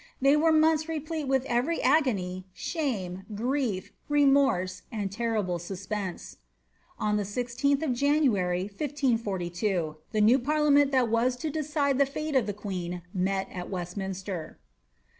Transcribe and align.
They 0.19 0.35
were 0.35 0.51
months 0.51 0.89
replete 0.89 1.27
with 1.27 1.45
every 1.45 1.79
agony, 1.79 2.47
shame, 2.55 3.23
giie^ 3.31 3.91
remorse, 4.09 4.81
and 4.91 5.11
terrible 5.11 5.59
suspense. 5.59 6.37
On 6.97 7.17
the 7.17 7.21
IGth 7.23 7.83
of 7.83 7.93
January, 7.93 8.63
1542, 8.63 9.97
the 10.11 10.21
new 10.21 10.39
parliament 10.39 10.91
that 10.91 11.07
was 11.07 11.35
to 11.37 11.51
decide 11.51 11.99
the 11.99 12.07
fate 12.07 12.35
of 12.35 12.47
the 12.47 12.53
queen 12.57 13.03
met 13.13 13.47
at 13.51 13.69
Westminster. 13.69 14.57